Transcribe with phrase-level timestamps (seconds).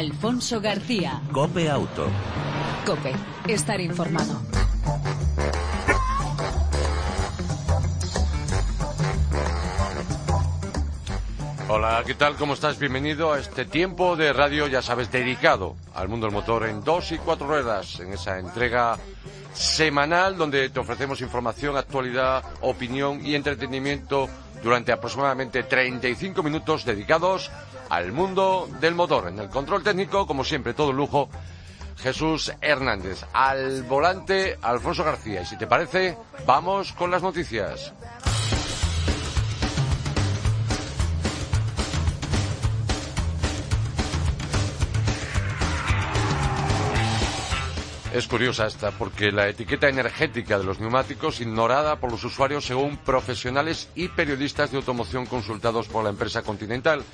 [0.00, 1.20] Alfonso García.
[1.30, 2.06] Cope Auto.
[2.86, 3.12] Cope,
[3.46, 4.40] estar informado.
[11.68, 12.36] Hola, ¿qué tal?
[12.36, 12.78] ¿Cómo estás?
[12.78, 17.12] Bienvenido a este tiempo de radio, ya sabes, dedicado al mundo del motor en dos
[17.12, 18.96] y cuatro ruedas, en esa entrega
[19.52, 24.30] semanal donde te ofrecemos información, actualidad, opinión y entretenimiento
[24.62, 27.50] durante aproximadamente 35 minutos dedicados
[27.88, 29.28] al mundo del motor.
[29.28, 31.28] En el control técnico, como siempre, todo lujo,
[31.98, 33.24] Jesús Hernández.
[33.32, 35.42] Al volante, Alfonso García.
[35.42, 37.92] Y si te parece, vamos con las noticias.
[48.12, 52.96] Es curiosa esta porque la etiqueta energética de los neumáticos ignorada por los usuarios según
[52.96, 57.04] profesionales y periodistas de automoción consultados por la empresa Continental.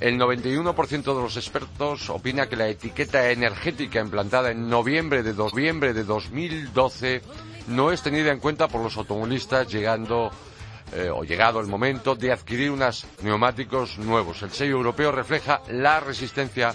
[0.00, 5.92] El 91% de los expertos opina que la etiqueta energética implantada en noviembre de, noviembre
[5.92, 7.20] de 2012
[7.68, 10.30] no es tenida en cuenta por los automovilistas llegando
[10.94, 14.40] eh, o llegado el momento de adquirir unos neumáticos nuevos.
[14.40, 16.74] El sello europeo refleja la resistencia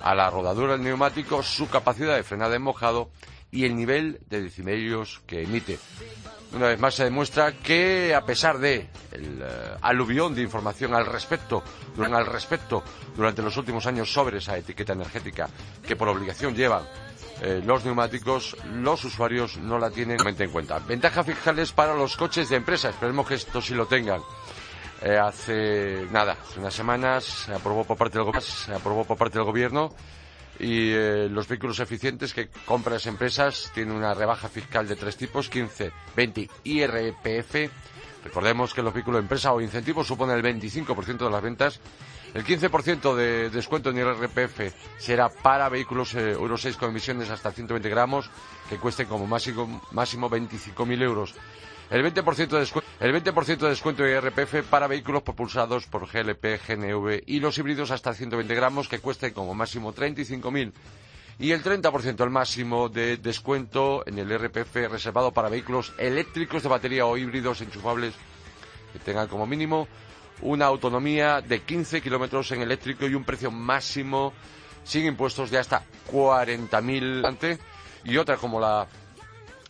[0.00, 3.10] a la rodadura del neumático, su capacidad de frenada en mojado
[3.50, 5.78] y el nivel de decibelios que emite.
[6.52, 11.06] Una vez más se demuestra que a pesar de el eh, aluvión de información al
[11.06, 11.62] respecto,
[11.98, 12.82] al respecto
[13.16, 15.48] durante los últimos años sobre esa etiqueta energética
[15.86, 16.84] que por obligación llevan
[17.40, 20.78] eh, los neumáticos, los usuarios no la tienen en cuenta.
[20.78, 24.20] Ventajas fiscales para los coches de empresa, esperemos que esto sí lo tengan.
[25.06, 28.26] Eh, hace nada, unas semanas se aprobó por parte del
[28.82, 29.92] por parte del gobierno
[30.58, 35.18] y eh, los vehículos eficientes que compran las empresas tienen una rebaja fiscal de tres
[35.18, 37.70] tipos, 15, 20 IRPF.
[38.24, 41.80] Recordemos que los vehículos de empresa o incentivos suponen el 25% de las ventas.
[42.32, 47.52] El 15% de descuento en IRPF será para vehículos eh, Euro 6 con emisiones hasta
[47.52, 48.30] 120 gramos
[48.70, 51.34] que cuesten como máximo, máximo 25.000 euros
[51.94, 56.60] el 20% de descuento, el 20 de descuento de IRPF para vehículos propulsados por GLP,
[56.66, 60.72] GNV y los híbridos hasta 120 gramos que cuesten como máximo 35.000
[61.38, 66.68] y el 30% el máximo de descuento en el IRPF reservado para vehículos eléctricos de
[66.68, 68.14] batería o híbridos enchufables
[68.92, 69.86] que tengan como mínimo
[70.42, 74.32] una autonomía de 15 kilómetros en eléctrico y un precio máximo
[74.82, 77.58] sin impuestos de hasta 40.000
[78.02, 78.88] y otra como la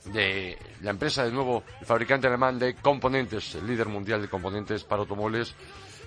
[0.07, 4.85] de la empresa de nuevo, el fabricante alemán de componentes, el líder mundial de componentes
[4.85, 5.55] para automóviles,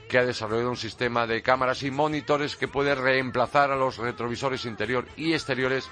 [0.08, 4.66] que ha desarrollado un sistema de cámaras y monitores que puede reemplazar a los retrovisores
[4.66, 5.90] interior y exteriores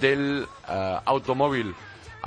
[0.00, 1.74] del eh, automóvil.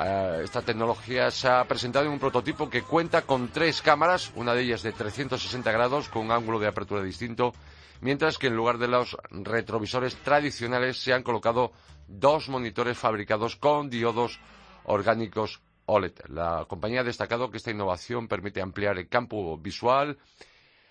[0.03, 4.53] Eh, esta tecnología se ha presentado en un prototipo que cuenta con tres cámaras, una
[4.53, 7.53] de ellas de 360 grados con un ángulo de apertura distinto,
[8.01, 11.71] mientras que en lugar de los retrovisores tradicionales se han colocado
[12.07, 14.39] dos monitores fabricados con diodos
[14.85, 16.13] orgánicos OLED.
[16.27, 20.17] La compañía ha destacado que esta innovación permite ampliar el campo visual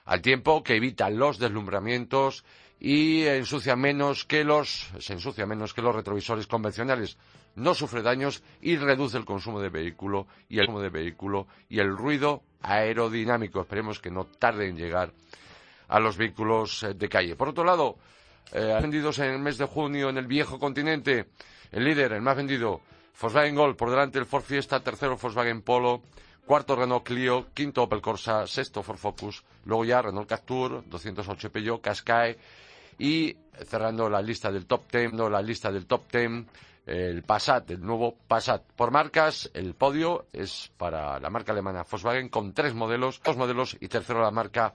[0.04, 2.44] al tiempo que evita los deslumbramientos
[2.78, 7.16] y ensucia menos que los, se ensucia menos que los retrovisores convencionales.
[7.54, 11.96] No sufre daños y reduce el consumo de vehículo y el de vehículo y el
[11.96, 13.60] ruido aerodinámico.
[13.60, 15.12] Esperemos que no tarde en llegar
[15.88, 17.36] a los vehículos eh, de calle.
[17.36, 17.98] Por otro lado,
[18.52, 21.26] eh, vendidos en el mes de junio en el viejo continente,
[21.70, 22.80] el líder, el más vendido,
[23.20, 26.02] Volkswagen Gol por delante el Ford Fiesta, tercero Volkswagen Polo,
[26.46, 31.80] cuarto Renault Clio, quinto Opel Corsa, sexto Ford Focus, luego ya Renault Captur, 208 Peugeot,
[31.80, 32.36] Qashqai
[32.98, 36.46] y cerrando la lista del top ten, no, la lista del top ten,
[36.84, 38.62] el Passat, el nuevo Passat.
[38.74, 43.76] Por marcas, el podio es para la marca alemana Volkswagen con tres modelos, dos modelos
[43.80, 44.74] y tercero la marca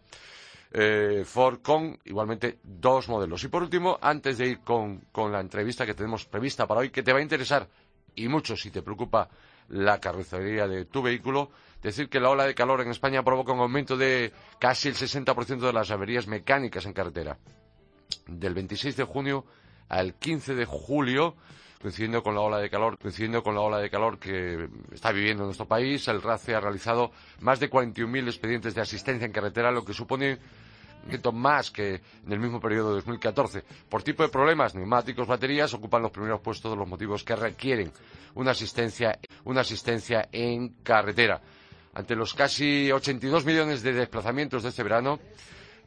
[0.72, 3.44] eh, Ford con igualmente dos modelos.
[3.44, 7.04] Y por último, antes de ir con la entrevista que tenemos prevista para hoy, que
[7.04, 7.68] te va a interesar
[8.18, 9.30] y mucho si te preocupa
[9.70, 11.52] la carrocería de tu vehículo,
[11.82, 15.60] decir que la ola de calor en España provoca un aumento de casi el 60%
[15.60, 17.38] de las averías mecánicas en carretera.
[18.26, 19.46] Del 26 de junio
[19.90, 21.36] al 15 de julio,
[21.82, 25.46] coincidiendo con la ola de calor, coincidiendo con la ola de calor que está viviendo
[25.46, 27.12] nuestro país, el RACE ha realizado
[27.42, 30.40] más de 41.000 expedientes de asistencia en carretera, lo que supone
[31.34, 31.96] más que
[32.26, 33.64] en el mismo periodo de 2014.
[33.90, 37.92] Por tipo de problemas, neumáticos, baterías ocupan los primeros puestos de los motivos que requieren
[38.36, 41.42] una asistencia, una asistencia en carretera.
[41.94, 45.20] Ante los casi 82 millones de desplazamientos de este verano,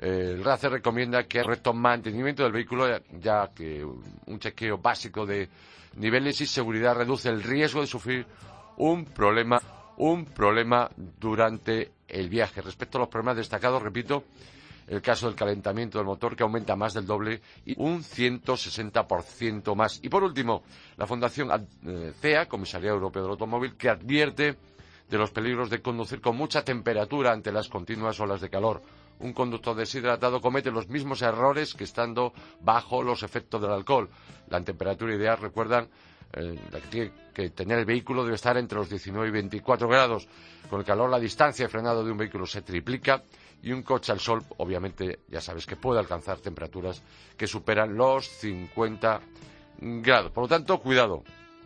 [0.01, 2.87] eh, el RACE recomienda que el correcto mantenimiento del vehículo,
[3.21, 5.49] ya que un chequeo básico de
[5.97, 8.27] niveles y seguridad reduce el riesgo de sufrir
[8.79, 9.61] un problema,
[9.99, 12.63] un problema durante el viaje.
[12.63, 14.25] Respecto a los problemas destacados, repito,
[14.91, 20.01] el caso del calentamiento del motor, que aumenta más del doble y un 160% más.
[20.03, 20.65] Y por último,
[20.97, 21.49] la Fundación
[21.87, 24.57] eh, CEA, Comisaría Europeo del Automóvil, que advierte
[25.09, 28.83] de los peligros de conducir con mucha temperatura ante las continuas olas de calor.
[29.21, 34.09] Un conductor deshidratado comete los mismos errores que estando bajo los efectos del alcohol.
[34.49, 35.89] La temperatura ideal, recuerdan,
[36.33, 39.87] eh, la que tiene que tener el vehículo debe estar entre los 19 y 24
[39.89, 40.27] grados.
[40.69, 43.23] Con el calor, la distancia de frenado de un vehículo se triplica
[43.63, 47.03] y un coche al sol, obviamente, ya sabes que puede alcanzar temperaturas
[47.37, 49.21] que superan los 50
[49.81, 50.33] grados.
[50.33, 51.23] Por lo tanto, cuidado,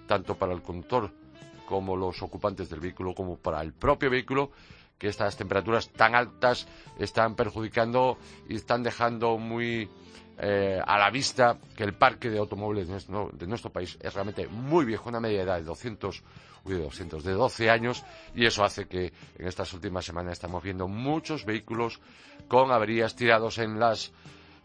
[0.06, 1.10] tanto para el conductor
[1.66, 4.50] como los ocupantes del vehículo, como para el propio vehículo,
[4.98, 6.66] que estas temperaturas tan altas
[6.98, 8.18] están perjudicando
[8.48, 9.88] y están dejando muy
[10.38, 14.84] eh, a la vista que el parque de automóviles de nuestro, país es realmente muy
[14.84, 16.22] viejo, una media edad de 200,
[16.64, 18.04] de 200, de 12 años,
[18.34, 22.00] y eso hace que en estas últimas semanas estamos viendo muchos vehículos
[22.48, 24.12] con averías tirados en las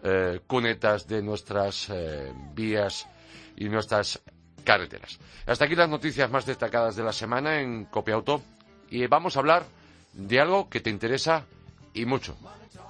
[0.02, 3.08] eh, cunetas de nuestras eh, vías
[3.56, 4.22] y nuestras
[4.64, 5.20] carreteras.
[5.46, 8.42] Hasta aquí las noticias más destacadas de la semana en Copia Auto
[8.90, 9.66] y vamos a hablar
[10.14, 11.46] de algo que te interesa
[11.94, 12.38] y mucho,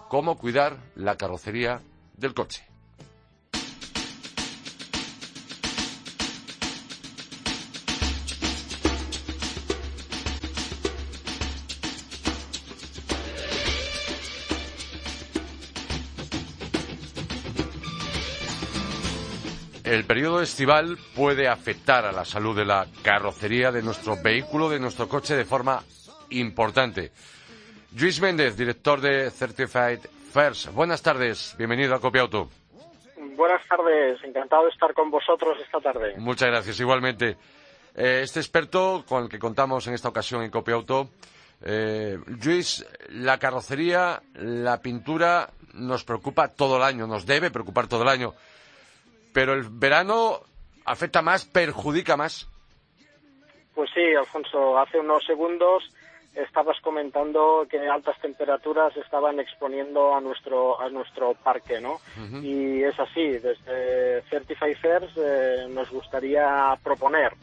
[0.07, 1.81] cómo cuidar la carrocería
[2.19, 2.69] del coche.
[19.89, 24.79] El periodo estival puede afectar a la salud de la carrocería de nuestro vehículo, de
[24.79, 25.83] nuestro coche, de forma
[26.29, 27.11] importante.
[27.97, 30.73] Luis Méndez, director de Certified First.
[30.73, 32.49] Buenas tardes, bienvenido a Copia Auto.
[33.35, 36.15] Buenas tardes, encantado de estar con vosotros esta tarde.
[36.17, 37.37] Muchas gracias, igualmente.
[37.95, 41.09] Eh, este experto con el que contamos en esta ocasión en Copia Auto,
[41.63, 48.03] eh, Luis, la carrocería, la pintura nos preocupa todo el año, nos debe preocupar todo
[48.03, 48.33] el año
[49.33, 50.39] pero el verano
[50.85, 52.47] afecta más, perjudica más.
[53.73, 55.83] Pues sí, Alfonso, hace unos segundos
[56.43, 61.99] estabas comentando que altas temperaturas estaban exponiendo a nuestro a nuestro parque, ¿no?
[62.41, 63.37] Y es así.
[63.37, 67.33] Desde Certify First eh, nos gustaría proponer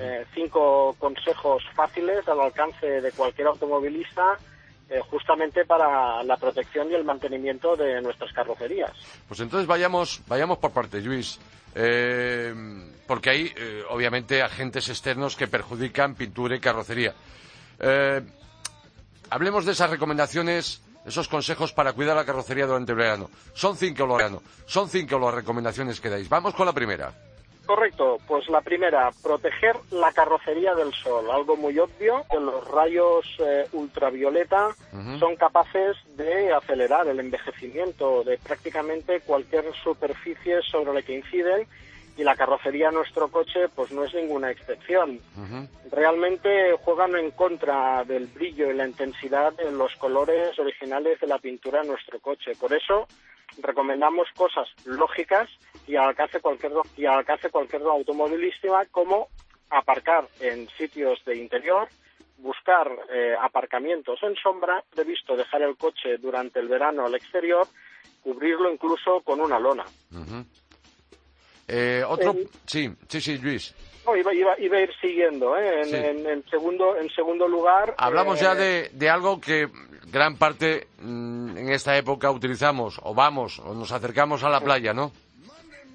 [0.00, 4.38] eh, cinco consejos fáciles al alcance de cualquier automovilista
[4.90, 8.92] eh, justamente para la protección y el mantenimiento de nuestras carrocerías.
[9.26, 11.38] Pues entonces vayamos, vayamos por parte, Luis.
[11.74, 12.54] Eh,
[13.06, 17.14] porque hay, eh, obviamente, agentes externos que perjudican pintura y carrocería.
[19.30, 23.30] Hablemos de esas recomendaciones, esos consejos para cuidar la carrocería durante el verano.
[23.54, 24.42] Son cinco, verano.
[24.66, 26.28] Son cinco las recomendaciones que dais.
[26.28, 27.12] Vamos con la primera.
[27.68, 33.26] Correcto, pues la primera, proteger la carrocería del sol, algo muy obvio, que los rayos
[33.40, 34.74] eh, ultravioleta
[35.18, 41.68] son capaces de acelerar el envejecimiento de prácticamente cualquier superficie sobre la que inciden
[42.18, 45.20] y la carrocería de nuestro coche pues no es ninguna excepción.
[45.90, 51.38] Realmente juegan en contra del brillo y la intensidad en los colores originales de la
[51.38, 52.52] pintura de nuestro coche.
[52.58, 53.06] Por eso
[53.62, 55.48] recomendamos cosas lógicas
[55.86, 59.28] y al alcance cualquier y al alcance cualquier automovilística como
[59.70, 61.88] aparcar en sitios de interior,
[62.38, 67.64] buscar eh, aparcamientos en sombra, previsto dejar el coche durante el verano al exterior,
[68.24, 69.84] cubrirlo incluso con una lona.
[71.68, 72.34] Eh, otro,
[72.64, 73.74] sí, sí, sí, Luis.
[74.16, 75.56] iba, iba, a ir siguiendo.
[75.56, 75.82] ¿eh?
[75.82, 77.94] En, segundo, en segundo lugar.
[77.98, 79.68] Hablamos ya de, de, algo que
[80.10, 84.94] gran parte mm, en esta época utilizamos, o vamos, o nos acercamos a la playa,
[84.94, 85.12] ¿no?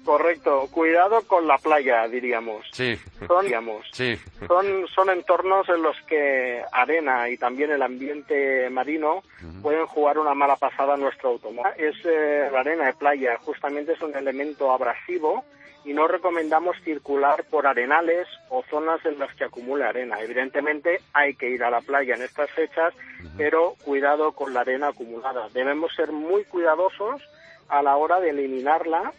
[0.04, 2.66] Correcto, cuidado con la playa, diríamos.
[2.72, 2.94] Sí.
[3.26, 4.18] Son, digamos, sí.
[4.46, 9.22] son, son entornos en los que arena y también el ambiente marino
[9.62, 11.72] pueden jugar una mala pasada a nuestro automóvil.
[11.78, 15.42] Es eh, la arena de playa, justamente es un elemento abrasivo
[15.84, 20.20] y no recomendamos circular por arenales o zonas en las que acumule arena.
[20.20, 22.94] Evidentemente hay que ir a la playa en estas fechas,
[23.36, 25.48] pero cuidado con la arena acumulada.
[25.52, 27.22] Debemos ser muy cuidadosos
[27.68, 29.12] a la hora de eliminarla,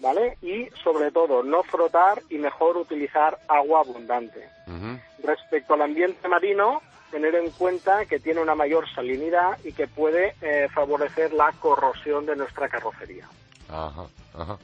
[0.00, 0.38] ¿vale?
[0.42, 4.48] Y sobre todo no frotar y mejor utilizar agua abundante.
[5.22, 10.34] Respecto al ambiente marino, tener en cuenta que tiene una mayor salinidad y que puede
[10.40, 13.28] eh, favorecer la corrosión de nuestra carrocería.
[13.68, 14.58] Ajá, ajá.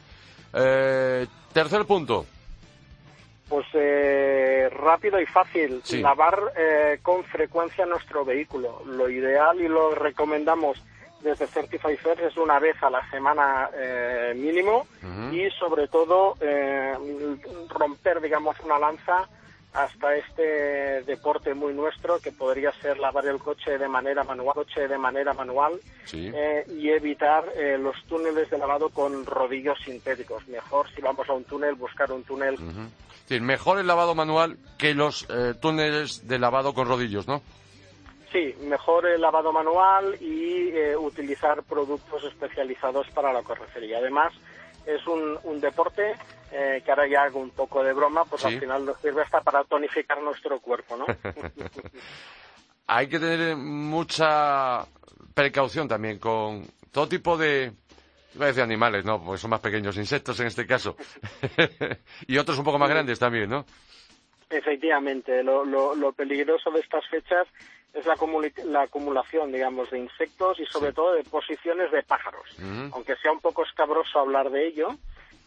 [0.54, 2.26] Eh, tercer punto.
[3.48, 5.82] Pues eh, rápido y fácil.
[6.00, 8.82] Lavar eh, con frecuencia nuestro vehículo.
[8.86, 10.82] Lo ideal y lo recomendamos
[11.20, 13.70] desde Certify First es una vez a la semana
[14.34, 14.88] mínimo
[15.30, 16.36] y sobre todo
[17.68, 19.28] romper, digamos, una lanza
[19.74, 24.86] hasta este deporte muy nuestro que podría ser lavar el coche de manera manual, coche
[24.86, 25.80] de manera manual
[26.12, 30.46] eh, y evitar eh, los túneles de lavado con rodillos sintéticos.
[30.48, 32.58] Mejor si vamos a un túnel buscar un túnel.
[33.40, 37.40] mejor el lavado manual que los eh, túneles de lavado con rodillos, ¿no?
[38.30, 43.98] Sí, mejor el lavado manual y utilizar productos especializados para la carrocería.
[43.98, 44.32] Además,
[44.86, 46.14] es un, un deporte
[46.50, 49.40] eh, que ahora ya hago un poco de broma, pues al final nos sirve hasta
[49.40, 51.06] para tonificar nuestro cuerpo, ¿no?
[52.86, 54.84] Hay que tener mucha
[55.34, 57.72] precaución también con todo tipo de,
[58.34, 60.96] iba a decir animales, no, porque son más pequeños, insectos en este caso,
[62.26, 63.64] y otros un poco más grandes también, ¿no?
[64.50, 67.46] Efectivamente, lo, lo, lo peligroso de estas fechas
[67.92, 68.16] es la,
[68.64, 72.48] la, acumulación, digamos, de insectos y sobre todo de posiciones de pájaros.
[72.92, 74.96] Aunque sea un poco escabroso hablar de ello,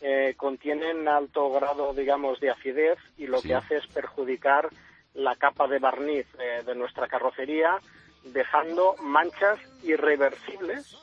[0.01, 4.69] eh, contienen alto grado, digamos, de acidez y lo que hace es perjudicar
[5.13, 7.79] la capa de barniz eh, de nuestra carrocería,
[8.25, 10.97] dejando manchas irreversibles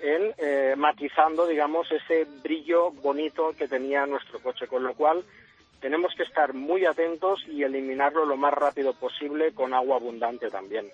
[0.00, 5.24] en eh, matizando, digamos, ese brillo bonito que tenía nuestro coche, con lo cual
[5.82, 10.88] tenemos que estar muy atentos y eliminarlo lo más rápido posible con agua abundante también.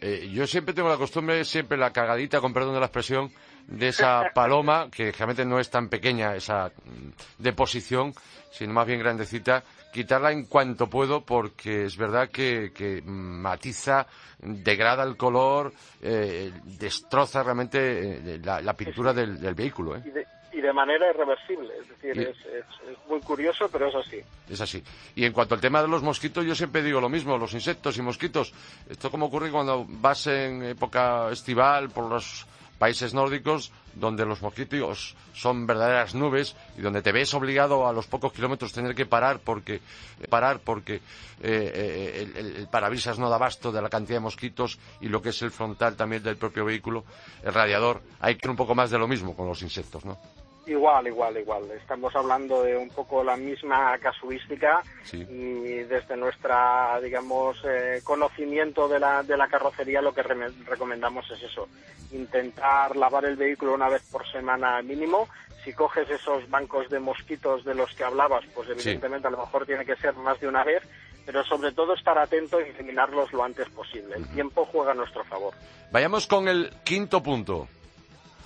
[0.00, 3.30] Eh, yo siempre tengo la costumbre, siempre la cagadita, con perdón de la expresión,
[3.66, 8.14] de esa paloma, que realmente no es tan pequeña esa mm, deposición,
[8.50, 14.06] sino más bien grandecita, quitarla en cuanto puedo porque es verdad que, matiza,
[14.38, 19.96] degrada el color, eh, destroza realmente eh, la, pintura del, vehículo.
[19.96, 20.02] ¿eh?
[20.04, 20.25] y de
[20.72, 21.72] manera irreversible.
[21.80, 24.20] Es decir, es, muy curioso, pero es así.
[24.48, 24.82] Es así.
[25.14, 27.96] Y en cuanto al tema de los mosquitos, yo siempre digo lo mismo, los insectos
[27.98, 28.52] y mosquitos.
[28.88, 32.46] Esto como ocurre cuando vas en época estival por los
[32.78, 38.06] países nórdicos, donde los mosquitos son verdaderas nubes y donde te ves obligado a los
[38.06, 39.80] pocos kilómetros tener que parar porque
[40.28, 41.00] parar porque eh,
[41.42, 45.30] eh, el, el, parabrisas no da abasto de la cantidad de mosquitos y lo que
[45.30, 47.04] es el frontal también del propio vehículo,
[47.42, 48.02] el radiador.
[48.20, 50.18] Hay que un poco más de lo mismo con los insectos, ¿no?
[50.66, 51.70] Igual, igual, igual.
[51.70, 54.82] Estamos hablando de un poco la misma casuística
[55.12, 61.40] y desde nuestra, digamos, eh, conocimiento de la, de la carrocería lo que recomendamos es
[61.44, 61.68] eso,
[62.10, 65.28] intentar lavar el vehículo una vez por semana mínimo.
[65.64, 69.66] Si coges esos bancos de mosquitos de los que hablabas, pues evidentemente a lo mejor
[69.66, 70.82] tiene que ser más de una vez,
[71.24, 74.16] pero sobre todo estar atento y eliminarlos lo antes posible.
[74.16, 75.54] El tiempo juega a nuestro favor.
[75.92, 77.68] Vayamos con el quinto punto.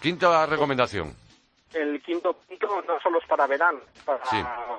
[0.02, 1.14] Quinta recomendación
[1.74, 4.20] el quinto punto no solo es para verano, para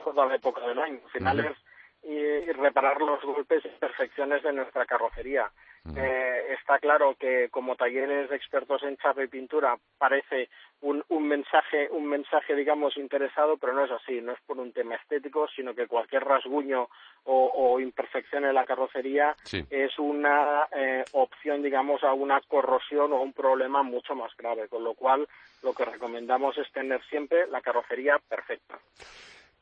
[0.04, 1.00] toda la época del año.
[1.04, 1.58] Al final es
[2.04, 5.52] y, reparar los golpes y imperfecciones de nuestra carrocería.
[5.96, 10.50] Eh, está claro que como talleres expertos en chapa y pintura parece
[10.82, 14.22] un, un, mensaje, un mensaje, digamos, interesado, pero no es así.
[14.22, 16.88] No es por un tema estético, sino que cualquier rasguño
[17.24, 19.36] o, imperfección en la carrocería
[19.70, 24.68] es una eh, opción, digamos, a una corrosión o a un problema mucho más grave.
[24.68, 25.28] Con lo cual,
[25.64, 28.80] lo que recomendamos es tener siempre la carrocería perfecta.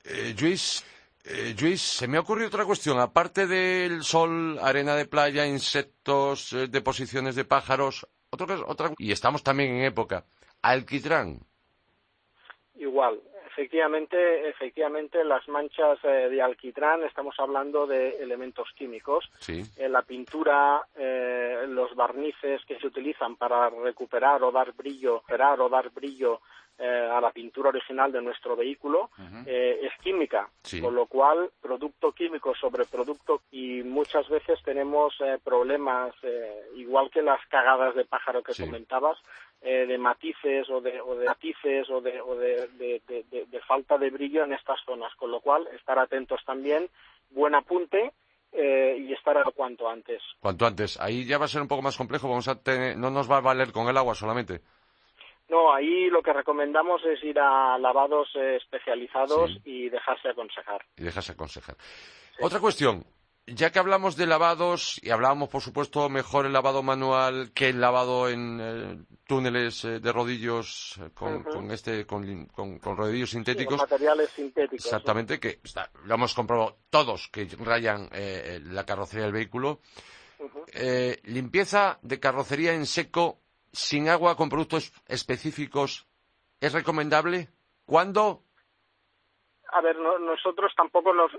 [0.03, 0.83] Eh, Luis,
[1.25, 2.99] eh, Luis, se me ha ocurrido otra cuestión.
[2.99, 9.43] Aparte del sol, arena de playa, insectos, eh, deposiciones de pájaros, otra, otra, y estamos
[9.43, 10.25] también en época,
[10.61, 11.39] alquitrán.
[12.75, 19.29] Igual, efectivamente, efectivamente las manchas eh, de alquitrán, estamos hablando de elementos químicos.
[19.39, 19.61] Sí.
[19.77, 20.87] En la pintura,
[21.67, 26.41] los barnices que se utilizan para recuperar o dar brillo, recuperar o dar brillo
[26.81, 29.09] eh, a la pintura original de nuestro vehículo
[29.45, 30.49] eh, es química,
[30.81, 36.15] con lo cual producto químico sobre producto y muchas veces tenemos eh, problemas,
[36.77, 39.17] igual que las cagadas de pájaro que comentabas,
[39.61, 44.45] de matices o de, o de matices o, de, o de, de, falta de brillo
[44.45, 46.87] en estas zonas, con lo cual estar atentos también,
[47.31, 48.13] buen apunte.
[48.53, 50.21] y estar a cuanto antes.
[50.39, 50.97] Cuanto antes.
[51.01, 52.29] Ahí ya va a ser un poco más complejo.
[52.29, 54.61] Vamos a tener, no nos va a valer con el agua solamente.
[55.49, 60.85] No, ahí lo que recomendamos es ir a lavados eh, especializados y dejarse aconsejar.
[60.95, 61.75] Y dejarse aconsejar.
[62.39, 63.03] Otra cuestión,
[63.47, 67.81] ya que hablamos de lavados y hablábamos, por supuesto, mejor el lavado manual que el
[67.81, 73.79] lavado en eh, túneles eh, de rodillos con, este con, rodillos sintéticos.
[73.79, 74.85] materiales sintéticos.
[74.85, 75.59] Exactamente, que
[76.05, 78.07] lo hemos comprobado todos que rayan
[78.71, 79.79] la carrocería del vehículo.
[81.23, 83.39] limpieza de carrocería en seco
[83.71, 86.07] sin agua con productos específicos
[86.59, 87.47] es recomendable?
[87.85, 88.43] ¿Cuándo?
[89.71, 91.31] A ver, nosotros tampoco nos,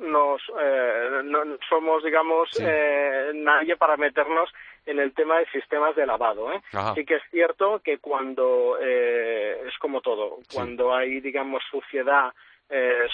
[0.61, 4.49] eh, no somos, digamos, eh, nadie para meternos
[4.87, 6.53] en el tema de sistemas de lavado.
[6.53, 6.63] ¿eh?
[6.95, 12.33] Sí que es cierto que cuando, eh, es como todo, cuando hay, digamos, suciedad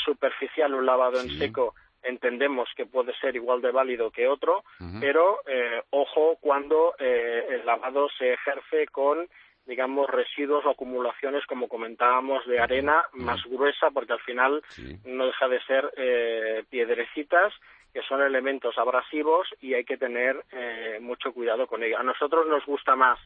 [0.05, 1.75] superficial, un lavado en seco,
[2.07, 4.65] entendemos que puede ser igual de válido que otro,
[5.01, 9.29] pero eh, ojo cuando eh, el lavado se ejerce con
[9.67, 14.63] digamos, residuos o acumulaciones, como comentábamos, de arena más gruesa, porque al final
[15.05, 17.53] no deja de ser eh, piedrecitas,
[17.93, 21.99] que son elementos abrasivos y hay que tener eh, mucho cuidado con ello.
[21.99, 23.19] A nosotros nos gusta más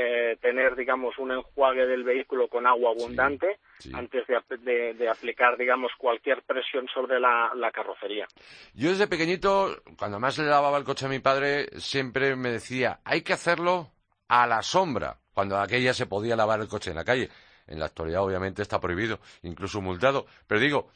[0.00, 3.58] eh, tener, digamos, un enjuague del vehículo con agua abundante
[3.92, 8.28] antes de, aplicar, digamos, cualquier presión sobre la, la, carrocería.
[8.74, 13.00] Yo desde pequeñito, cuando más le lavaba el coche a mi padre, siempre me decía,
[13.04, 13.90] hay que hacerlo
[14.28, 17.28] a la sombra cuando aquella se podía lavar el coche en la calle.
[17.66, 20.26] En la actualidad, obviamente, está prohibido, incluso multado.
[20.46, 20.90] Pero digo,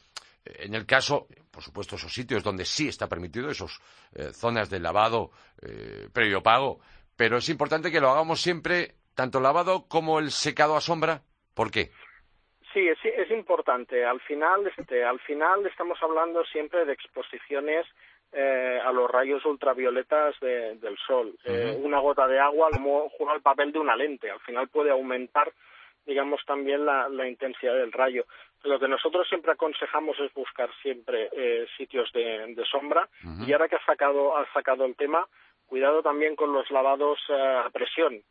[0.45, 3.81] en el caso, por supuesto, esos sitios donde sí está permitido, esas
[4.13, 5.31] eh, zonas de lavado
[5.61, 6.79] eh, previo pago,
[7.15, 11.21] pero es importante que lo hagamos siempre, tanto lavado como el secado a sombra.
[11.53, 11.91] ¿Por qué?
[12.73, 14.03] Sí, es, es importante.
[14.03, 17.85] Al final, este, al final estamos hablando siempre de exposiciones
[18.35, 21.35] eh, a los rayos ultravioletas del sol.
[21.43, 24.31] Eh, una gota de agua como juega el papel de una lente.
[24.31, 25.53] Al final puede aumentar,
[26.03, 28.25] digamos, también la, intensidad del rayo.
[28.63, 33.07] Lo que nosotros siempre aconsejamos es buscar siempre eh, sitios de, sombra.
[33.45, 35.27] Y ahora que has sacado, has sacado el tema,
[35.73, 38.21] cuidado también con los lavados a presión.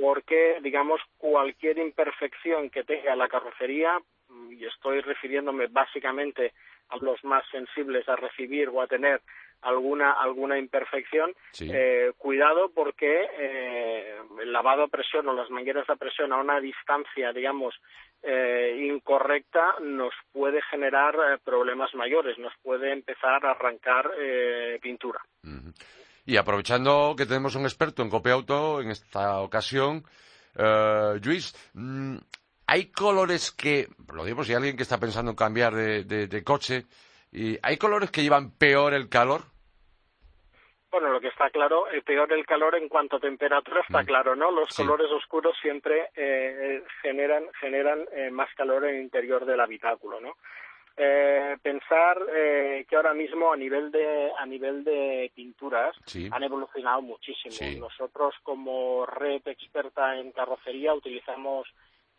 [0.00, 3.98] Porque, digamos, cualquier imperfección que tenga la carrocería,
[4.48, 6.54] y estoy refiriéndome básicamente
[6.88, 9.20] a los más sensibles a recibir o a tener
[9.62, 15.96] alguna alguna imperfección eh, cuidado porque eh, el lavado a presión o las mangueras a
[15.96, 17.74] presión a una distancia digamos
[18.22, 24.10] eh, incorrecta nos puede generar problemas mayores nos puede empezar a arrancar
[24.80, 25.20] pintura.
[26.24, 30.04] Y aprovechando que tenemos un experto en copia auto en esta ocasión
[31.22, 32.16] Luis mm,
[32.68, 36.84] hay colores que, lo digo si hay alguien que está pensando en cambiar de, coche,
[37.32, 39.42] y ¿hay colores que llevan peor el calor?
[40.90, 44.06] Bueno, lo que está claro, eh, peor el calor en cuanto a temperatura está mm.
[44.06, 44.50] claro, ¿no?
[44.50, 50.20] Los colores oscuros siempre eh, generan generan eh, más calor en el interior del habitáculo,
[50.20, 50.34] ¿no?
[51.62, 55.94] pensar que ahora mismo a nivel de a nivel de pinturas
[56.32, 57.54] han evolucionado muchísimo.
[57.78, 61.68] Nosotros como red experta en carrocería utilizamos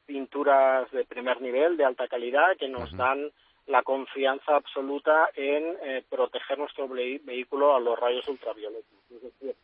[0.05, 3.29] pinturas de primer nivel, de alta calidad, que nos dan
[3.69, 8.91] la confianza absoluta en eh, proteger nuestro vehículo a los rayos ultravioletas.
[9.11, 9.55] Es decir,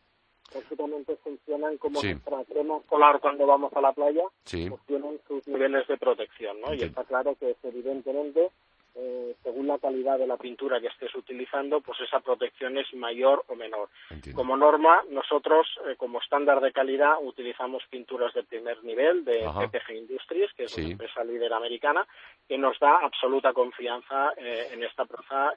[0.50, 5.88] prácticamente funcionan como nuestra crema solar cuando vamos a la playa, pues tienen sus niveles
[5.88, 6.72] de protección, ¿no?
[6.72, 8.50] Y está claro que es evidentemente
[8.98, 13.44] eh, según la calidad de la pintura que estés utilizando, pues esa protección es mayor
[13.48, 13.90] o menor.
[14.34, 19.96] Como norma, nosotros, eh, como estándar de calidad, utilizamos pinturas de primer nivel de PPG
[19.96, 22.06] Industries, que es una empresa líder americana,
[22.48, 25.06] que nos da absoluta confianza eh, en, esta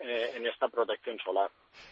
[0.01, 1.49] en esta protección solar.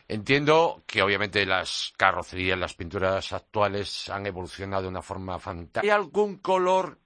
[0.07, 5.81] Entiendo que obviamente las carrocerías, las pinturas actuales han evolucionado de una forma fantástica.
[5.81, 6.97] ¿Hay algún color,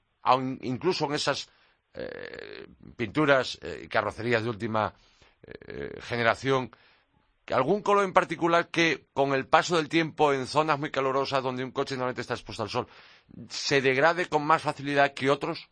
[0.61, 1.47] incluso en esas
[1.93, 4.93] eh, pinturas y carrocerías de última
[5.43, 6.71] eh, generación,
[7.47, 11.63] algún color en particular que con el paso del tiempo en zonas muy calurosas donde
[11.63, 12.87] un coche normalmente está expuesto al sol
[13.49, 15.69] se degrade con más facilidad que otros?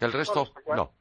[0.00, 0.52] ¿El resto?
[0.74, 0.92] no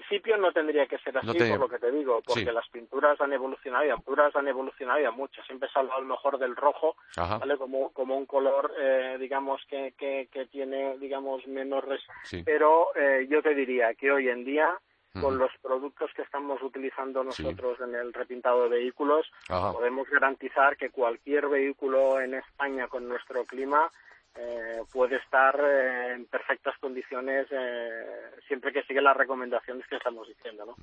[0.00, 3.32] principio no tendría que ser así, por lo que te digo, porque las pinturas han
[3.32, 5.42] evolucionado y las pinturas han evolucionado ya mucho.
[5.44, 7.56] Siempre se ha hablado mejor del rojo, ¿vale?
[7.56, 11.84] Como, como un color, eh, digamos, que, que, que, tiene, digamos, menos...
[11.84, 12.02] Res...
[12.44, 14.78] Pero eh, yo te diría que hoy en día
[15.20, 20.90] con los productos que estamos utilizando nosotros en el repintado de vehículos, podemos garantizar que
[20.90, 23.90] cualquier vehículo en España con nuestro clima
[24.38, 30.28] eh, puede estar eh, en perfectas condiciones eh, siempre que sigue las recomendaciones que estamos
[30.28, 30.66] diciendo.
[30.66, 30.76] ¿no?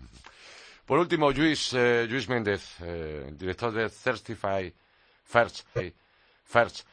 [0.85, 2.77] Por último, Luis, Luis Méndez,
[3.37, 4.73] director de Certify
[5.23, 5.67] First,
[6.43, 6.87] First,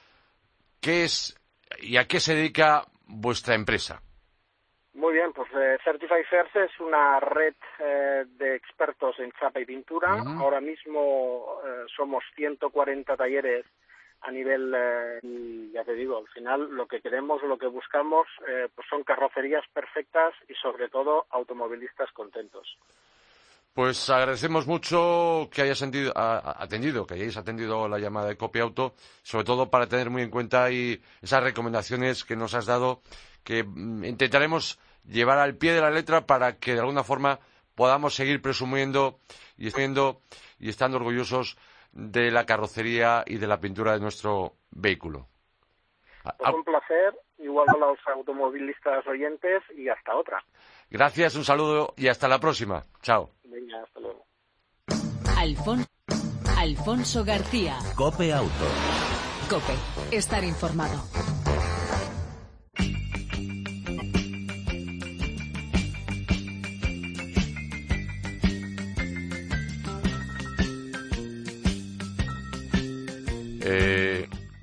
[0.80, 1.36] ¿qué es
[1.80, 4.00] y a qué se dedica vuestra empresa?
[4.94, 5.48] Muy bien, pues
[5.82, 7.54] Certify First es una red
[8.28, 10.22] de expertos en chapa y pintura.
[10.38, 11.60] Ahora mismo
[11.96, 13.66] somos 140 talleres
[14.22, 18.68] a nivel, eh, ya te digo, al final lo que queremos, lo que buscamos, eh,
[18.74, 22.76] pues son carrocerías perfectas y sobre todo automovilistas contentos.
[23.72, 29.44] Pues agradecemos mucho que hayas atendido, que hayáis atendido la llamada de Copia Auto, sobre
[29.44, 33.00] todo para tener muy en cuenta esas recomendaciones que nos has dado,
[33.44, 34.78] que mm, intentaremos
[35.08, 37.38] llevar al pie de la letra para que de alguna forma
[37.76, 39.18] podamos seguir presumiendo
[39.56, 40.20] y estando
[40.96, 41.56] orgullosos
[41.92, 45.26] de la carrocería y de la pintura de nuestro vehículo.
[46.38, 50.44] Pues un placer, igual a los automovilistas oyentes y hasta otra.
[50.90, 52.84] Gracias, un saludo y hasta la próxima.
[53.02, 53.30] Chao.
[53.44, 54.26] Venga, hasta luego.
[56.58, 57.78] Alfonso García.
[57.96, 58.50] Cope Auto.
[59.48, 59.74] Cope,
[60.14, 61.00] estar informado.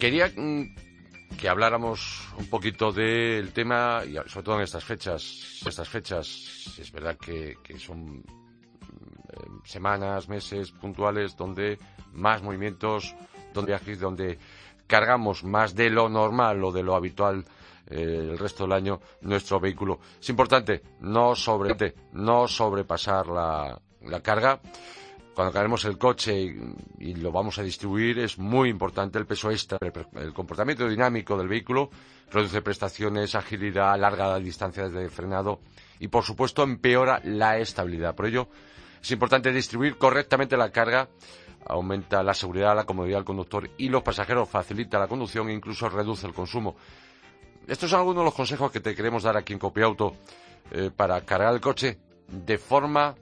[0.07, 5.61] Quería mm, que habláramos un poquito del tema, y sobre todo en estas fechas.
[5.65, 11.77] Estas fechas, es verdad que, son eh, semanas, meses puntuales donde
[12.13, 13.13] más movimientos,
[13.53, 14.39] donde viajes, donde
[14.87, 17.43] cargamos más de lo normal o de lo habitual
[17.87, 19.99] eh, el resto del año nuestro vehículo.
[20.21, 21.75] Es importante no, sobre,
[22.13, 24.61] no sobrepasar la carga
[25.37, 26.55] cuando cargamos el coche
[26.97, 29.77] y, lo vamos a distribuir, es muy importante el peso extra,
[30.15, 31.91] el, comportamiento dinámico del vehículo,
[32.31, 35.59] reduce prestaciones, agilidad, alarga distancias de frenado
[35.99, 38.15] y, por supuesto, empeora la estabilidad.
[38.15, 38.47] Por ello,
[38.99, 41.07] es importante distribuir correctamente la carga,
[41.67, 45.87] aumenta la seguridad, la comodidad del conductor y los pasajeros, facilita la conducción e incluso
[45.87, 46.77] reduce el consumo.
[47.67, 50.15] Estos son algunos de los consejos que te queremos dar aquí en Copiauto
[50.71, 53.13] eh, para cargar el coche de forma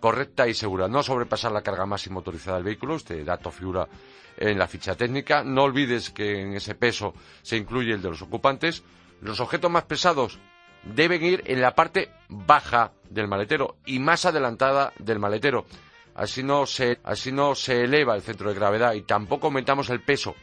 [0.00, 0.88] correcta y segura.
[0.88, 2.96] No sobrepasar la carga máxima motorizada del vehículo.
[2.96, 3.88] Este dato figura
[4.36, 5.44] en la ficha técnica.
[5.44, 8.82] No olvides que en ese peso se incluye el de los ocupantes.
[9.20, 10.38] Los objetos más pesados
[10.82, 15.66] deben ir en la parte baja del maletero y más adelantada del maletero.
[16.14, 20.02] Así no se, así no se eleva el centro de gravedad y tampoco aumentamos el
[20.02, 20.34] peso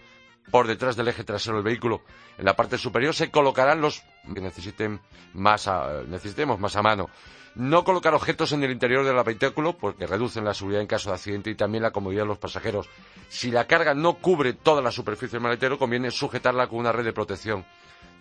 [0.51, 2.01] por detrás del eje trasero del vehículo.
[2.37, 4.01] En la parte superior se colocarán los
[4.33, 5.01] que necesiten
[5.33, 5.69] más
[6.07, 7.09] necesitemos más a mano.
[7.57, 11.15] No colocar objetos en el interior del habitáculo porque reducen la seguridad en caso de
[11.15, 12.87] accidente y también la comodidad de los pasajeros.
[13.29, 17.03] Si la carga no cubre toda la superficie del maletero, conviene sujetarla con una red
[17.03, 17.65] de protección.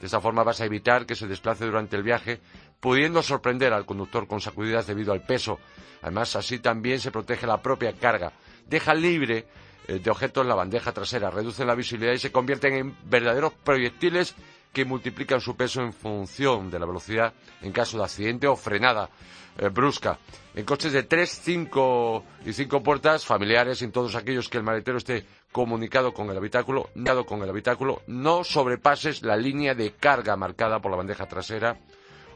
[0.01, 2.41] De esta forma vas a evitar que se desplace durante el viaje,
[2.81, 5.59] pudiendo sorprender al conductor con sacudidas debido al peso.
[6.01, 8.33] Además, así también se protege la propia carga.
[8.67, 9.45] Deja libre
[9.87, 14.35] eh, de objetos la bandeja trasera, reduce la visibilidad y se convierten en verdaderos proyectiles
[14.77, 19.09] que multiplican su peso en función de la velocidad en caso de accidente o frenada
[19.57, 20.19] eh, brusca.
[20.55, 24.99] En coches de 3, 5 y 5 puertas, familiares, en todos aquellos que el maletero
[24.99, 26.91] esté comunicado con el habitáculo,
[27.27, 31.79] con el habitáculo, no sobrepases la línea de carga marcada por la bandeja trasera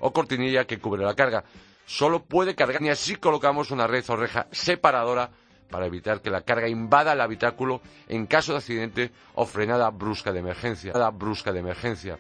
[0.01, 1.45] o cortinilla que cubre la carga.
[1.85, 5.31] Solo puede cargar y así colocamos una red o reja separadora
[5.71, 10.33] para evitar que la carga invada el habitáculo en caso de accidente o frenada brusca
[10.33, 10.93] de emergencia.
[11.11, 12.19] brusca de emergencia.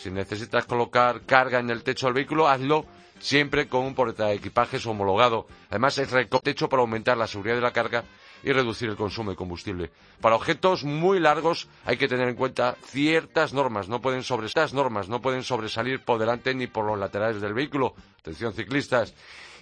[0.00, 2.86] Si necesitas colocar carga en el techo del vehículo, hazlo
[3.18, 3.94] siempre con un
[4.30, 5.46] equipajes homologado.
[5.68, 6.08] Además, es
[6.42, 8.04] techo para aumentar la seguridad de la carga
[8.42, 9.90] y reducir el consumo de combustible.
[10.22, 13.90] Para objetos muy largos hay que tener en cuenta ciertas normas.
[13.90, 17.52] No pueden sobre estas normas no pueden sobresalir por delante ni por los laterales del
[17.52, 17.92] vehículo.
[18.20, 19.12] Atención ciclistas.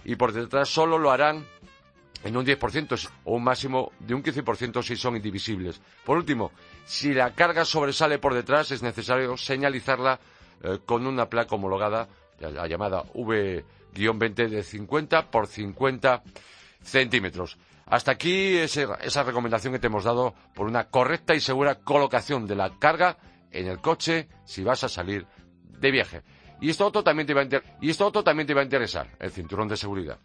[0.05, 1.45] Y por detrás solo lo harán
[2.23, 5.81] en un 10% o un máximo de un 15% si son indivisibles.
[6.05, 6.53] Por último,
[6.89, 10.19] si la carga sobresale por detrás es necesario señalizarla
[10.63, 12.09] eh, con una placa homologada,
[12.41, 16.23] la, llamada V-20 de 50 por 50
[16.81, 17.59] centímetros.
[17.85, 22.57] Hasta aquí esa recomendación que te hemos dado por una correcta y segura colocación de
[22.57, 23.19] la carga
[23.51, 25.27] en el coche si vas a salir
[25.65, 26.23] de viaje.
[26.59, 27.47] Y esto también te va
[27.83, 30.19] y esto otro también te va a interesar, el cinturón de seguridad.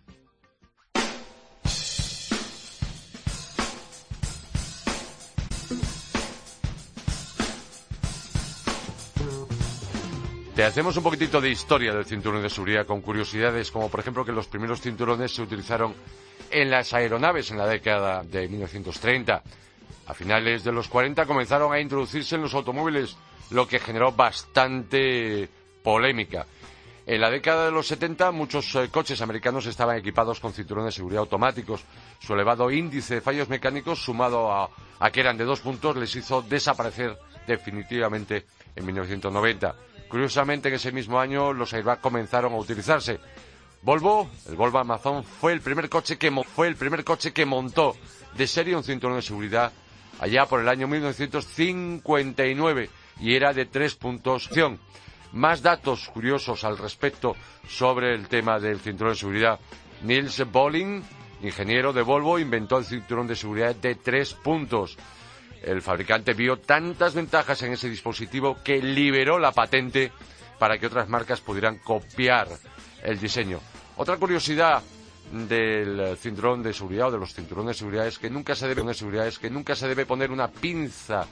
[10.66, 14.32] Hacemos un poquitito de historia del cinturón de seguridad con curiosidades, como por ejemplo que
[14.32, 15.94] los primeros cinturones se utilizaron
[16.50, 19.44] en las aeronaves en la década de 1930.
[20.08, 23.18] A finales de los 40 comenzaron a introducirse en los automóviles,
[23.52, 25.50] lo que generó bastante
[25.84, 26.46] polémica.
[27.06, 30.98] En la década de los 70 muchos eh, coches americanos estaban equipados con cinturones de
[30.98, 31.84] seguridad automáticos.
[32.20, 36.16] Su elevado índice de fallos mecánicos, sumado a, a que eran de dos puntos, les
[36.16, 38.46] hizo desaparecer definitivamente
[38.76, 39.76] en 1990.
[40.14, 43.20] Curiosamente, en ese mismo año los airbags comenzaron a utilizarse.
[43.82, 47.96] Volvo, el Volvo Amazon, fue el primer coche que, fue el primer coche que montó
[48.38, 49.72] de serie un cinturón de seguridad
[50.20, 52.90] allá por el año 1959
[53.22, 54.52] y era de tres puntos.
[55.32, 57.36] Más datos curiosos al respecto
[57.68, 59.60] sobre el tema del cinturón de seguridad.
[60.04, 61.02] Niels Bolling,
[61.42, 64.96] ingeniero de Volvo, inventó el cinturón de seguridad de tres puntos.
[65.64, 70.12] El fabricante vio tantas ventajas en ese dispositivo que liberó la patente
[70.60, 72.48] para que otras marcas pudieran copiar
[73.02, 73.60] el diseño.
[73.96, 74.82] Otra curiosidad
[75.32, 80.06] del cinturón de seguridad o de los cinturones de seguridad es que nunca se debe,
[80.06, 81.26] poner una pinza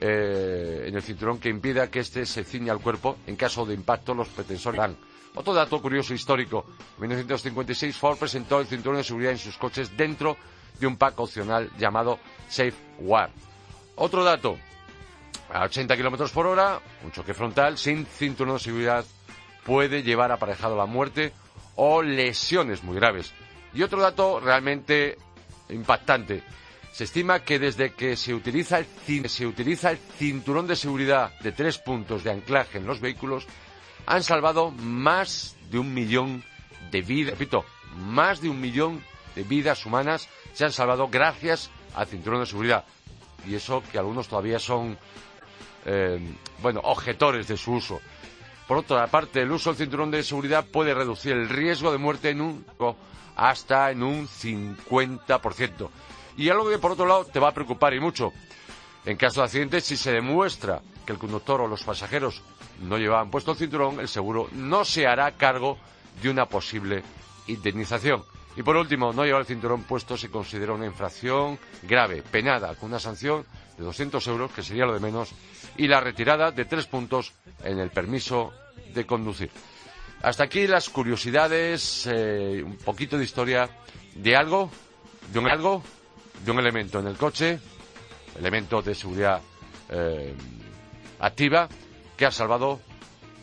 [0.00, 3.74] eh, en el cinturón que impida que éste se ciña al cuerpo en caso de
[3.74, 4.96] impacto los pretensores dan.
[5.34, 6.64] Otro dato curioso histórico.
[6.96, 10.36] En 1956 Ford presentó el cinturón de seguridad en sus coches dentro
[10.78, 13.30] de un pack opcional llamado Safe War.
[13.96, 14.58] Otro dato.
[15.52, 19.04] A 80 kilómetros por hora, un choque frontal sin cinturón de seguridad
[19.64, 21.32] puede llevar aparejado la muerte
[21.76, 23.32] o lesiones muy graves.
[23.72, 25.18] Y otro dato realmente
[25.68, 26.42] impactante.
[26.92, 28.86] Se estima que desde que se utiliza, el,
[29.28, 33.46] se utiliza el cinturón de seguridad de tres puntos de anclaje en los vehículos,
[34.06, 36.44] han salvado más de un millón
[36.90, 37.64] de vidas, repito,
[37.96, 39.02] más de un millón
[39.42, 42.84] vidas humanas se han salvado gracias al cinturón de seguridad.
[43.46, 44.96] Y eso que algunos todavía son,
[45.84, 46.20] eh,
[46.62, 48.00] bueno, objetores de su uso.
[48.66, 52.30] Por otra parte, el uso del cinturón de seguridad puede reducir el riesgo de muerte
[52.30, 52.64] en un
[53.36, 55.90] hasta en un 50%.
[56.36, 58.32] Y algo que por otro lado te va a preocupar y mucho.
[59.04, 62.42] En caso de accidente, si se demuestra que el conductor o los pasajeros
[62.80, 65.78] no llevaban puesto el cinturón, el seguro no se hará cargo
[66.22, 67.02] de una posible
[67.46, 68.24] indemnización.
[68.56, 72.90] Y por último, no llevar el cinturón puesto se considera una infracción grave, penada, con
[72.90, 73.44] una sanción
[73.76, 75.30] de 200 euros, que sería lo de menos,
[75.76, 77.32] y la retirada de tres puntos
[77.64, 78.52] en el permiso
[78.94, 79.50] de conducir.
[80.22, 83.68] Hasta aquí las curiosidades, eh, un poquito de historia
[84.14, 84.70] de algo,
[85.32, 85.82] de un algo,
[86.44, 87.58] de un elemento en el coche,
[88.38, 89.40] elemento de seguridad
[89.90, 90.34] eh,
[91.18, 91.68] activa,
[92.16, 92.80] que ha salvado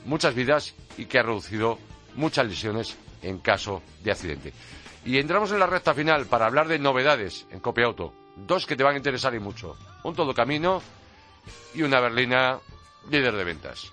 [0.05, 1.77] muchas vidas y que ha reducido
[2.15, 4.53] muchas lesiones en caso de accidente.
[5.03, 8.13] Y entramos en la recta final para hablar de novedades en Copia Auto.
[8.35, 9.75] Dos que te van a interesar y mucho.
[10.03, 10.81] Un todo camino
[11.73, 12.59] y una berlina
[13.09, 13.91] líder de ventas.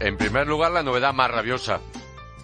[0.00, 1.80] En primer lugar, la novedad más rabiosa.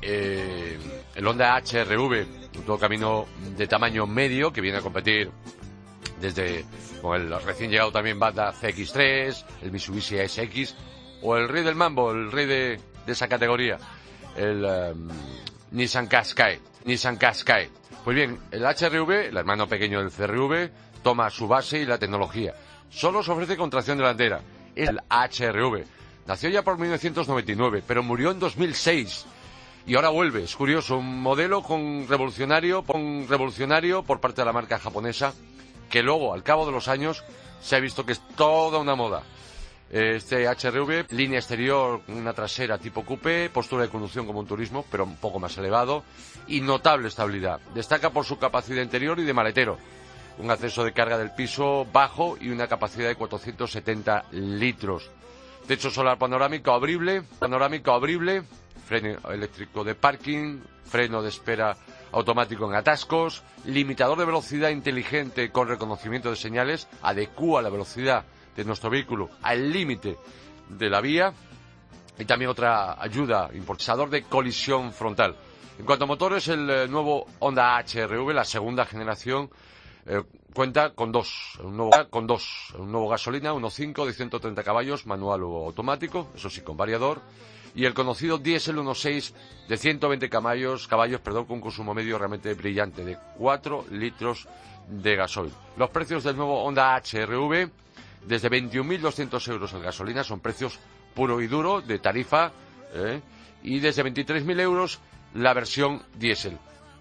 [0.00, 0.78] Eh,
[1.14, 5.30] el Honda HRV, todo camino de tamaño medio que viene a competir
[6.20, 6.64] desde
[7.00, 10.74] con el recién llegado también Banda CX3, el Mitsubishi SX
[11.22, 13.78] o el rey del mambo, el rey de, esa categoría,
[14.36, 15.08] el em,
[15.72, 16.60] Nissan Qashqai.
[16.84, 17.68] Nissan Qashqai.
[18.04, 20.70] Pues bien, el HRV, el hermano pequeño del CRV,
[21.02, 22.54] toma su base y la tecnología.
[22.88, 24.40] Solo se ofrece con tracción delantera.
[24.74, 25.84] El HRV
[26.30, 29.26] Nació ya por 1999, pero murió en 2006.
[29.86, 34.52] Y ahora vuelve, es curioso, un modelo con revolucionario, con revolucionario por parte de la
[34.52, 35.32] marca japonesa,
[35.88, 37.24] que luego, al cabo de los años,
[37.60, 39.22] se ha visto que es toda una moda.
[39.90, 45.04] Este HRV, línea exterior, una trasera tipo coupé, postura de conducción como un turismo, pero
[45.04, 46.04] un poco más elevado,
[46.46, 47.60] y notable estabilidad.
[47.74, 49.78] Destaca por su capacidad interior y de maletero,
[50.38, 55.10] un acceso de carga del piso bajo y una capacidad de 470 litros
[55.70, 58.42] techo solar panorámico abrible, panorámico abrible,
[58.90, 61.76] freno eléctrico de parking, freno de espera
[62.11, 68.24] automático en atascos, limitador de velocidad inteligente con reconocimiento de señales, adecua la velocidad
[68.57, 70.18] de nuestro vehículo al límite
[70.68, 71.33] de la vía
[72.18, 75.37] y también otra ayuda, importador de colisión frontal.
[75.79, 79.50] En cuanto a motores, el eh, nuevo Honda HRV, la segunda generación,
[80.05, 80.20] eh,
[80.54, 85.42] cuenta con dos, un nuevo, con dos, un nuevo gasolina 1.5 de 130 caballos, manual
[85.44, 87.20] o automático, eso sí, con variador,
[87.74, 89.32] y el conocido diésel 1.6
[89.68, 94.48] de 120 caballos, caballos, perdón, con un consumo medio realmente brillante de 4 litros
[94.88, 95.52] de gasoil.
[95.76, 97.70] Los precios del nuevo Honda HRV,
[98.26, 100.78] desde 21.200 euros en gasolina, son precios
[101.14, 102.52] puro y duro de tarifa,
[102.92, 103.20] ¿eh?
[103.62, 105.00] y desde 23.000 euros
[105.34, 106.58] la versión diésel.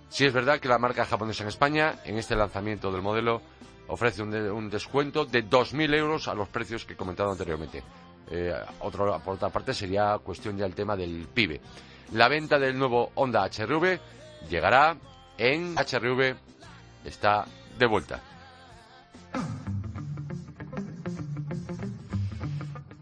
[0.09, 3.41] Si es verdad que la marca japonesa en España, en este lanzamiento del modelo,
[3.87, 7.83] ofrece un, descuento de 2.000 euros a los precios que he comentado anteriormente.
[8.31, 11.59] Eh, por otra parte, sería cuestión ya el tema del PIB.
[12.13, 13.99] La venta del nuevo Honda HRV
[14.49, 14.97] llegará
[15.37, 16.35] en HRV,
[17.05, 17.45] está
[17.77, 18.19] de vuelta.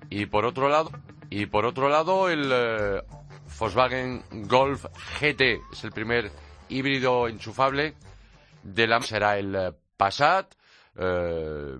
[0.09, 0.91] Y por otro lado,
[1.29, 3.01] y por otro lado el eh,
[3.59, 4.85] Volkswagen Golf
[5.19, 6.31] GT es el primer
[6.69, 7.95] híbrido enchufable
[8.63, 10.53] de la será el eh, Passat,
[10.95, 11.75] eh,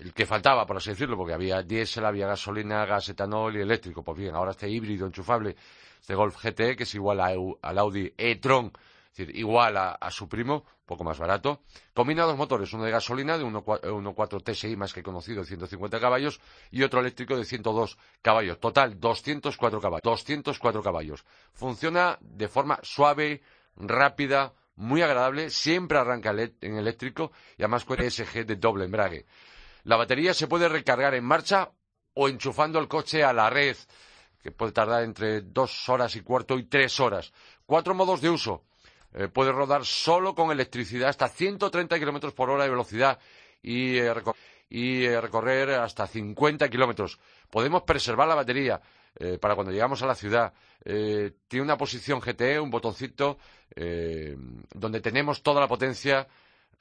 [0.00, 4.02] el que faltaba, por así decirlo, porque había diésel, había gasolina, gas, etanol y eléctrico.
[4.02, 5.56] Pues bien, ahora este híbrido enchufable,
[6.00, 8.72] este Golf GT, que es igual al Audi e-tron,
[9.16, 11.62] es decir, igual a, su primo, poco más barato.
[11.94, 16.38] Combina dos motores, uno de gasolina de 1.4 TSI más que conocido de 150 caballos
[16.70, 18.60] y otro eléctrico de 102 caballos.
[18.60, 20.02] Total, 204 caballos.
[20.02, 21.24] 204 caballos.
[21.54, 23.40] Funciona de forma suave,
[23.76, 29.24] rápida, muy agradable, siempre arranca en eléctrico y además con SG de doble embrague.
[29.84, 31.70] La batería se puede recargar en marcha
[32.12, 33.78] o enchufando el coche a la red,
[34.42, 37.32] que puede tardar entre dos horas y cuarto y tres horas.
[37.64, 38.64] Cuatro modos de uso.
[39.18, 43.18] Eh, puede rodar solo con electricidad hasta 130 kilómetros por hora de velocidad
[43.62, 44.12] y, eh,
[44.68, 47.18] eh, recorrer hasta 50 kilómetros.
[47.50, 48.80] Podemos preservar la batería
[49.40, 50.52] para cuando llegamos a la ciudad.
[50.84, 53.38] tiene una posición GTE, un botoncito
[54.74, 56.28] donde tenemos toda la potencia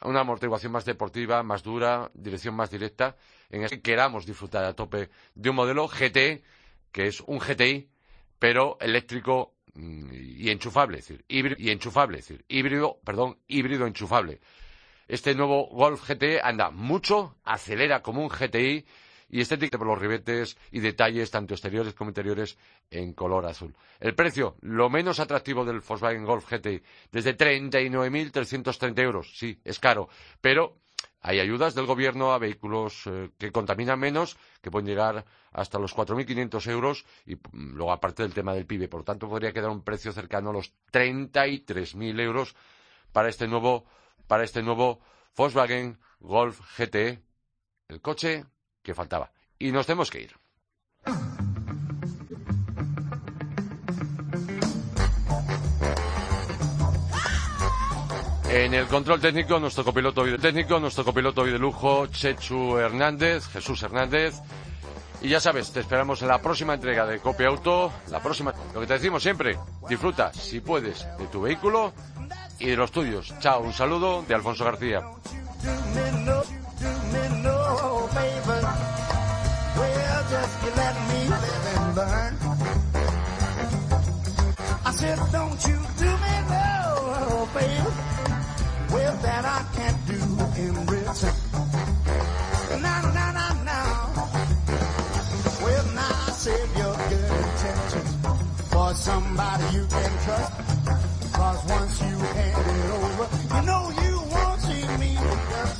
[0.02, 3.16] una amortiguación más deportiva, más dura, dirección más directa,
[3.50, 6.44] en el que queramos disfrutar a tope de un modelo GT,
[6.92, 7.90] que es un GTI,
[8.38, 14.40] pero eléctrico y enchufable, es decir, híbrido y enchufable, es decir, híbrido, perdón, híbrido enchufable.
[15.08, 18.86] Este nuevo Golf GT anda mucho, acelera como un GTI
[19.30, 22.58] y estética por los ribetes y detalles tanto exteriores como interiores
[22.90, 23.76] en color azul.
[24.00, 29.38] El precio, lo menos atractivo del Volkswagen Golf GTI, desde 39.330 euros.
[29.38, 30.10] Sí, es caro,
[30.42, 30.78] pero
[31.28, 35.96] hay ayudas del gobierno a vehículos eh, que contaminan menos, que pueden llegar hasta los
[35.96, 38.88] 4.500 euros y mm, luego aparte del tema del PIB.
[38.88, 42.56] Por lo tanto, podría quedar un precio cercano a los 33.000 euros
[43.12, 43.86] para este nuevo,
[44.28, 45.00] para este nuevo
[45.36, 47.20] Volkswagen Golf GTE.
[47.88, 48.46] El coche
[48.84, 49.32] que faltaba.
[49.58, 50.45] Y nos tenemos que ir.
[58.56, 64.36] En el control técnico, nuestro copiloto técnico, nuestro copiloto de lujo, Chechu Hernández, Jesús Hernández.
[65.22, 67.92] Y ya sabes, te esperamos en la próxima entrega de Copia Auto.
[68.10, 71.92] La próxima, lo que te decimos siempre, disfruta, si puedes, de tu vehículo
[72.58, 73.34] y de los tuyos.
[73.42, 75.02] Chao, un saludo de Alfonso García.
[99.06, 100.52] Somebody you can trust.
[101.38, 105.12] Cause once you hand it over, you know you won't see me.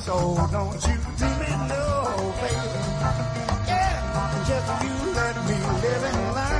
[0.06, 0.14] So
[0.52, 1.84] don't you do me no
[2.40, 2.86] favor
[4.48, 6.55] just you let me live and learn.